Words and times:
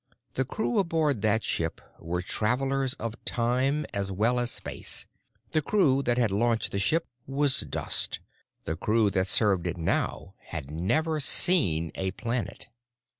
The 0.33 0.45
crew 0.45 0.79
aboard 0.79 1.21
that 1.21 1.43
ship 1.43 1.79
were 1.99 2.23
travelers 2.23 2.95
of 2.95 3.23
time 3.23 3.85
as 3.93 4.11
well 4.11 4.39
as 4.39 4.49
space. 4.49 5.05
The 5.51 5.61
crew 5.61 6.01
that 6.01 6.17
had 6.17 6.31
launched 6.31 6.71
the 6.71 6.79
ship 6.79 7.05
was 7.27 7.59
dust. 7.59 8.19
The 8.63 8.75
crew 8.75 9.11
that 9.11 9.27
served 9.27 9.67
it 9.67 9.77
now 9.77 10.33
had 10.47 10.71
never 10.71 11.19
seen 11.19 11.91
a 11.93 12.09
planet. 12.09 12.67